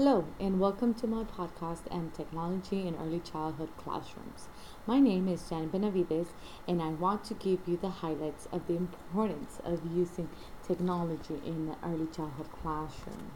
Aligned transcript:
Hello, 0.00 0.26
and 0.38 0.60
welcome 0.60 0.94
to 0.94 1.08
my 1.08 1.24
podcast 1.24 1.80
and 1.90 2.14
technology 2.14 2.86
in 2.86 2.94
early 2.94 3.18
childhood 3.18 3.70
classrooms. 3.76 4.46
My 4.86 5.00
name 5.00 5.26
is 5.26 5.48
Janet 5.48 5.72
Benavides, 5.72 6.28
and 6.68 6.80
I 6.80 6.90
want 6.90 7.24
to 7.24 7.34
give 7.34 7.66
you 7.66 7.76
the 7.76 7.88
highlights 7.88 8.46
of 8.52 8.68
the 8.68 8.76
importance 8.76 9.58
of 9.64 9.80
using 9.92 10.28
technology 10.64 11.40
in 11.44 11.66
the 11.66 11.74
early 11.84 12.06
childhood 12.14 12.46
classroom. 12.62 13.32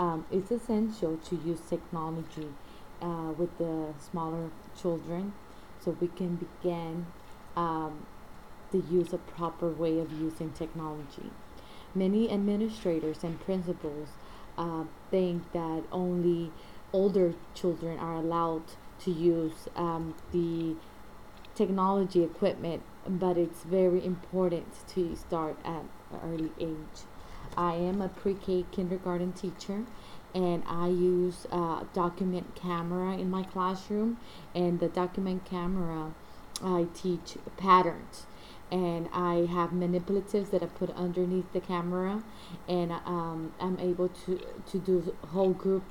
Um, 0.00 0.26
it's 0.32 0.50
essential 0.50 1.16
to 1.16 1.36
use 1.36 1.60
technology 1.60 2.48
uh, 3.00 3.32
with 3.38 3.56
the 3.58 3.94
smaller 4.00 4.50
children 4.76 5.32
so 5.78 5.96
we 6.00 6.08
can 6.08 6.44
begin 6.60 7.06
um, 7.54 8.04
to 8.72 8.82
use 8.90 9.12
a 9.12 9.18
proper 9.18 9.68
way 9.68 10.00
of 10.00 10.10
using 10.10 10.50
technology. 10.50 11.30
Many 11.94 12.32
administrators 12.32 13.22
and 13.22 13.38
principals 13.40 14.08
uh, 14.56 14.84
think 15.10 15.52
that 15.52 15.82
only 15.92 16.50
older 16.92 17.34
children 17.54 17.98
are 17.98 18.14
allowed 18.14 18.62
to 19.00 19.10
use 19.10 19.68
um, 19.76 20.14
the 20.32 20.76
technology 21.54 22.22
equipment, 22.22 22.82
but 23.06 23.36
it's 23.36 23.62
very 23.62 24.04
important 24.04 24.66
to 24.88 25.16
start 25.16 25.56
at 25.64 25.84
an 26.12 26.20
early 26.22 26.50
age. 26.58 27.04
I 27.56 27.74
am 27.74 28.00
a 28.00 28.08
pre 28.08 28.34
K 28.34 28.64
kindergarten 28.70 29.32
teacher 29.32 29.84
and 30.34 30.64
I 30.66 30.88
use 30.88 31.46
a 31.52 31.86
document 31.92 32.56
camera 32.56 33.16
in 33.16 33.30
my 33.30 33.44
classroom. 33.44 34.18
And 34.54 34.80
the 34.80 34.88
document 34.88 35.44
camera, 35.44 36.12
I 36.62 36.86
teach 36.92 37.36
patterns 37.56 38.26
and 38.74 39.08
I 39.12 39.46
have 39.56 39.70
manipulatives 39.70 40.50
that 40.50 40.62
I 40.66 40.66
put 40.80 40.90
underneath 41.06 41.48
the 41.52 41.60
camera, 41.60 42.14
and 42.68 42.90
um, 43.16 43.40
I'm 43.64 43.78
able 43.90 44.08
to 44.22 44.32
to 44.70 44.76
do 44.88 44.94
whole 45.32 45.54
group 45.64 45.84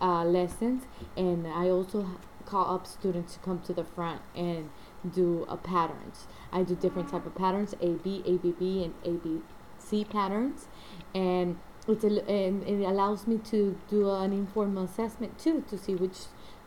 uh, 0.00 0.24
lessons, 0.24 0.80
and 1.16 1.40
I 1.62 1.64
also 1.76 1.98
call 2.50 2.66
up 2.74 2.86
students 2.86 3.34
to 3.34 3.40
come 3.46 3.58
to 3.68 3.72
the 3.72 3.84
front 3.84 4.20
and 4.36 4.70
do 5.18 5.44
uh, 5.48 5.56
patterns. 5.56 6.18
I 6.52 6.62
do 6.62 6.74
different 6.84 7.10
type 7.10 7.26
of 7.26 7.34
patterns, 7.34 7.74
A 7.80 7.90
B, 8.04 8.22
A 8.32 8.34
B 8.44 8.54
B, 8.60 8.84
and 8.84 8.94
A 9.04 9.18
B 9.18 9.26
C 9.78 10.04
patterns, 10.04 10.68
and 11.14 11.58
it's 11.88 12.04
a, 12.04 12.12
and 12.30 12.62
it 12.62 12.84
allows 12.92 13.26
me 13.26 13.38
to 13.52 13.60
do 13.88 14.08
an 14.08 14.32
informal 14.32 14.84
assessment 14.84 15.32
too 15.44 15.64
to 15.70 15.76
see 15.76 15.94
which 15.96 16.18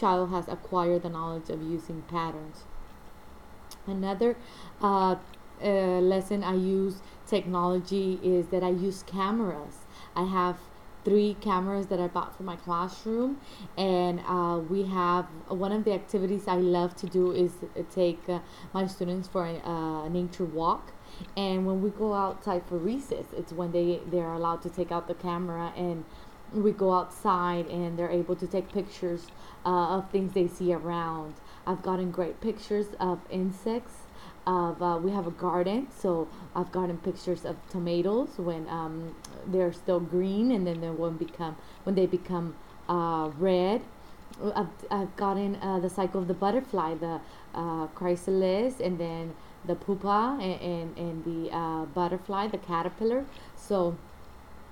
child 0.00 0.30
has 0.30 0.48
acquired 0.48 1.02
the 1.02 1.10
knowledge 1.10 1.50
of 1.50 1.60
using 1.62 2.00
patterns. 2.08 2.64
Another 3.86 4.36
uh, 4.80 5.16
uh, 5.62 6.00
lesson 6.00 6.42
I 6.44 6.54
use 6.54 7.02
technology 7.26 8.18
is 8.22 8.46
that 8.48 8.62
I 8.62 8.70
use 8.70 9.02
cameras. 9.04 9.74
I 10.16 10.24
have 10.24 10.56
three 11.04 11.34
cameras 11.40 11.86
that 11.86 11.98
I 11.98 12.08
bought 12.08 12.36
for 12.36 12.42
my 12.42 12.56
classroom, 12.56 13.40
and 13.78 14.20
uh, 14.26 14.60
we 14.68 14.84
have 14.84 15.26
one 15.48 15.72
of 15.72 15.84
the 15.84 15.92
activities 15.92 16.46
I 16.46 16.56
love 16.56 16.94
to 16.96 17.06
do 17.06 17.32
is 17.32 17.52
take 17.94 18.20
uh, 18.28 18.40
my 18.74 18.86
students 18.86 19.28
for 19.28 19.46
a 19.46 19.56
uh, 19.66 20.08
nature 20.08 20.44
walk. 20.44 20.92
And 21.36 21.66
when 21.66 21.82
we 21.82 21.90
go 21.90 22.14
outside 22.14 22.62
for 22.66 22.76
recess, 22.78 23.26
it's 23.36 23.52
when 23.52 23.72
they 23.72 24.00
they're 24.10 24.32
allowed 24.32 24.62
to 24.62 24.70
take 24.70 24.92
out 24.92 25.08
the 25.08 25.14
camera 25.14 25.72
and 25.76 26.04
we 26.52 26.72
go 26.72 26.92
outside 26.92 27.66
and 27.66 27.98
they're 27.98 28.10
able 28.10 28.36
to 28.36 28.46
take 28.46 28.72
pictures 28.72 29.28
uh, 29.64 29.96
of 29.96 30.10
things 30.10 30.32
they 30.32 30.48
see 30.48 30.72
around. 30.72 31.34
I've 31.66 31.82
gotten 31.82 32.10
great 32.10 32.40
pictures 32.40 32.86
of 32.98 33.20
insects 33.30 33.94
of 34.46 34.82
uh, 34.82 34.98
we 35.02 35.10
have 35.10 35.26
a 35.26 35.30
garden 35.32 35.86
so 35.94 36.26
i've 36.56 36.72
gotten 36.72 36.96
pictures 36.96 37.44
of 37.44 37.56
tomatoes 37.68 38.30
when 38.38 38.66
um, 38.70 39.14
they're 39.46 39.70
still 39.70 40.00
green 40.00 40.50
and 40.50 40.66
then 40.66 40.80
they 40.80 40.88
will 40.88 41.10
become 41.10 41.54
when 41.84 41.94
they 41.94 42.06
become 42.06 42.54
uh, 42.90 43.30
red. 43.38 43.80
I've, 44.54 44.68
I've 44.90 45.16
gotten 45.16 45.56
uh, 45.56 45.78
the 45.78 45.88
cycle 45.88 46.20
of 46.20 46.28
the 46.28 46.34
butterfly 46.34 46.94
the 46.94 47.20
uh, 47.54 47.86
chrysalis 47.88 48.80
and 48.80 48.98
then 48.98 49.34
the 49.64 49.74
pupa 49.74 50.38
and, 50.40 50.60
and, 50.60 50.98
and 50.98 51.24
the 51.24 51.54
uh, 51.54 51.84
butterfly 51.86 52.48
the 52.48 52.58
caterpillar. 52.58 53.24
So 53.56 53.96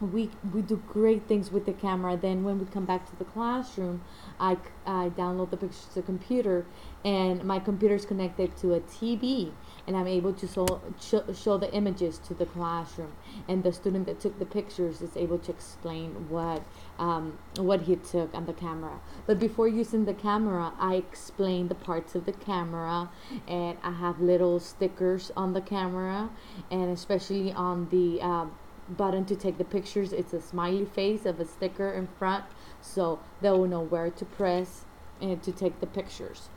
we 0.00 0.30
we 0.52 0.62
do 0.62 0.82
great 0.88 1.26
things 1.26 1.50
with 1.50 1.66
the 1.66 1.72
camera. 1.72 2.16
Then 2.16 2.44
when 2.44 2.58
we 2.58 2.66
come 2.66 2.84
back 2.84 3.08
to 3.10 3.16
the 3.16 3.24
classroom 3.24 4.02
i, 4.38 4.56
I 4.86 5.10
download 5.10 5.50
the 5.50 5.56
pictures 5.56 5.86
to 5.90 5.94
the 5.96 6.02
computer 6.02 6.64
and 7.04 7.44
my 7.44 7.58
computer 7.58 7.94
is 7.94 8.04
connected 8.04 8.56
to 8.58 8.74
a 8.74 8.80
tv 8.80 9.52
and 9.86 9.96
i'm 9.96 10.06
able 10.06 10.32
to 10.34 10.46
show, 10.46 11.24
show 11.34 11.58
the 11.58 11.72
images 11.72 12.18
to 12.18 12.34
the 12.34 12.46
classroom. 12.46 13.12
And 13.48 13.62
the 13.62 13.72
student 13.72 14.06
that 14.06 14.20
took 14.20 14.38
the 14.38 14.46
pictures 14.46 15.02
is 15.02 15.16
able 15.16 15.38
to 15.38 15.50
explain 15.50 16.28
what 16.28 16.62
um, 16.98 17.38
what 17.56 17.82
he 17.82 17.96
took 17.96 18.34
on 18.34 18.46
the 18.46 18.52
camera. 18.52 19.00
But 19.26 19.38
before 19.38 19.68
using 19.68 20.04
the 20.04 20.14
camera 20.14 20.72
i 20.78 20.94
explain 20.94 21.68
the 21.68 21.74
parts 21.74 22.14
of 22.14 22.24
the 22.26 22.32
camera 22.32 23.10
and 23.46 23.76
i 23.82 23.92
have 23.92 24.20
little 24.20 24.58
stickers 24.60 25.30
on 25.36 25.52
the 25.52 25.60
camera 25.60 26.30
and 26.70 26.90
especially 26.90 27.52
on 27.52 27.88
the 27.90 28.20
um, 28.22 28.52
button 28.96 29.24
to 29.26 29.36
take 29.36 29.58
the 29.58 29.64
pictures. 29.64 30.12
It's 30.12 30.32
a 30.32 30.40
smiley 30.40 30.84
face 30.84 31.26
of 31.26 31.40
a 31.40 31.44
sticker 31.44 31.92
in 31.92 32.08
front, 32.18 32.44
so 32.80 33.20
they 33.40 33.50
will 33.50 33.66
know 33.66 33.82
where 33.82 34.10
to 34.10 34.24
press 34.24 34.84
and 35.20 35.42
to 35.42 35.52
take 35.52 35.80
the 35.80 35.86
pictures. 35.86 36.48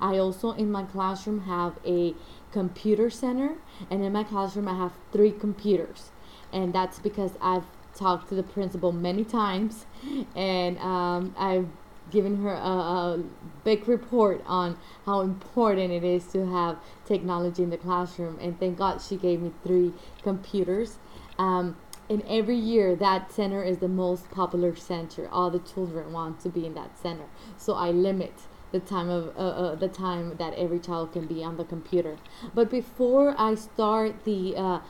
I 0.00 0.18
also 0.18 0.50
in 0.52 0.70
my 0.70 0.82
classroom 0.82 1.42
have 1.42 1.78
a 1.84 2.14
computer 2.52 3.10
center, 3.10 3.56
and 3.90 4.02
in 4.02 4.12
my 4.12 4.24
classroom 4.24 4.68
I 4.68 4.76
have 4.76 4.92
three 5.12 5.32
computers, 5.32 6.10
and 6.52 6.72
that's 6.72 6.98
because 6.98 7.32
I've 7.40 7.64
talked 7.94 8.28
to 8.28 8.34
the 8.34 8.42
principal 8.42 8.92
many 8.92 9.24
times, 9.24 9.86
and 10.34 10.78
um, 10.78 11.34
I've 11.38 11.68
given 12.10 12.42
her 12.42 12.54
a, 12.54 12.58
a, 12.58 13.22
big 13.64 13.88
report 13.88 14.40
on 14.46 14.78
how 15.06 15.22
important 15.22 15.90
it 15.90 16.04
is 16.04 16.24
to 16.26 16.46
have 16.46 16.78
technology 17.04 17.64
in 17.64 17.70
the 17.70 17.76
classroom. 17.76 18.38
And 18.40 18.58
thank 18.60 18.78
God 18.78 19.02
she 19.02 19.16
gave 19.16 19.40
me 19.40 19.52
three 19.64 19.92
computers. 20.22 20.98
Um, 21.36 21.76
and 22.08 22.22
every 22.28 22.56
year 22.56 22.94
that 22.94 23.32
center 23.32 23.64
is 23.64 23.78
the 23.78 23.88
most 23.88 24.30
popular 24.30 24.76
center. 24.76 25.28
All 25.30 25.50
the 25.50 25.58
children 25.58 26.12
want 26.12 26.38
to 26.40 26.48
be 26.48 26.64
in 26.64 26.74
that 26.74 26.96
center. 26.96 27.24
So 27.56 27.74
I 27.74 27.90
limit 27.90 28.34
the 28.72 28.80
time 28.80 29.08
of 29.08 29.36
uh, 29.36 29.40
uh, 29.40 29.74
the 29.74 29.88
time 29.88 30.36
that 30.36 30.54
every 30.54 30.78
child 30.78 31.12
can 31.12 31.26
be 31.26 31.42
on 31.42 31.56
the 31.56 31.64
computer. 31.64 32.18
But 32.54 32.70
before 32.70 33.34
I 33.38 33.54
start 33.54 34.24
the 34.24 34.56
uh, 34.56 34.80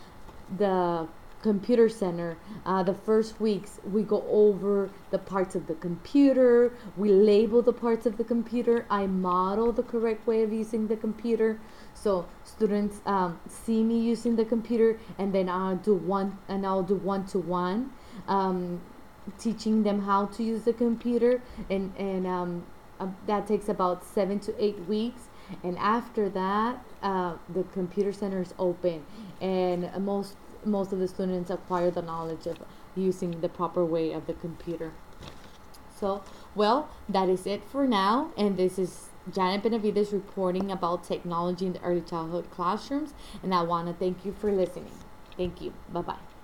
the 0.55 1.09
computer 1.43 1.89
center 1.89 2.37
uh, 2.65 2.83
the 2.83 2.95
first 2.95 3.41
weeks 3.41 3.79
we 3.91 4.03
go 4.03 4.25
over 4.29 4.91
the 5.11 5.19
parts 5.19 5.55
of 5.55 5.67
the 5.67 5.75
computer 5.75 6.73
we 6.97 7.11
label 7.11 7.63
the 7.63 7.73
parts 7.73 8.07
of 8.07 8.17
the 8.17 8.25
computer 8.25 8.85
i 8.91 9.07
model 9.07 9.73
the 9.73 9.83
correct 9.83 10.27
way 10.27 10.43
of 10.43 10.53
using 10.53 10.87
the 10.87 10.97
computer. 10.97 11.61
So 11.95 12.27
students 12.45 13.01
um, 13.07 13.41
see 13.49 13.83
me 13.83 13.99
using 13.99 14.37
the 14.37 14.45
computer 14.45 14.99
and 15.19 15.35
then 15.35 15.49
i'll 15.49 15.77
do 15.77 15.95
one 15.95 16.39
and 16.49 16.67
i'll 16.67 16.83
do 16.83 16.97
one 16.97 17.27
to 17.27 17.39
one 17.39 17.91
um, 18.29 18.81
teaching 19.39 19.83
them 19.83 20.03
how 20.03 20.27
to 20.27 20.43
use 20.43 20.63
the 20.63 20.73
computer. 20.73 21.43
And 21.71 21.93
and 21.99 22.27
um, 22.27 22.65
uh, 23.01 23.09
that 23.27 23.47
takes 23.47 23.69
about 23.69 24.05
seven 24.05 24.41
to 24.41 24.65
eight 24.65 24.79
weeks. 24.87 25.23
And 25.63 25.79
after 25.79 26.29
that 26.31 26.85
uh, 27.03 27.35
the 27.55 27.63
computer 27.65 28.13
center 28.13 28.41
is 28.41 28.55
open. 28.59 29.05
And 29.41 29.91
most 30.05 30.37
most 30.67 30.93
of 30.93 30.99
the 30.99 31.09
students 31.09 31.51
acquire 31.51 31.91
the 31.91 32.03
knowledge 32.03 32.47
of 32.47 32.59
using 32.95 33.41
the 33.41 33.49
proper 33.49 33.85
way 33.85 34.13
of 34.13 34.27
the 34.27 34.35
computer. 34.35 34.93
So, 35.99 36.23
well, 36.55 36.89
that 37.09 37.29
is 37.29 37.47
it 37.47 37.65
for 37.65 37.87
now. 37.87 38.31
And 38.37 38.57
this 38.57 38.79
is 38.79 39.09
Janet 39.33 39.63
Benavides 39.63 40.13
reporting 40.13 40.71
about 40.71 41.05
technology 41.05 41.67
in 41.67 41.73
the 41.75 41.83
early 41.83 42.03
childhood 42.03 42.51
classrooms. 42.51 43.15
And 43.43 43.55
I 43.55 43.63
want 43.63 43.89
to 43.89 43.95
thank 43.95 44.25
you 44.25 44.33
for 44.33 44.53
listening. 44.53 44.93
Thank 45.37 45.61
you. 45.61 45.73
Bye 45.93 46.03
bye. 46.03 46.36